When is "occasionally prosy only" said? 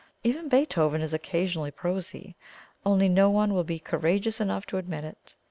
1.13-3.07